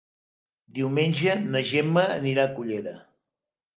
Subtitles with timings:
[0.77, 2.97] Diumenge na Gemma anirà a Cullera.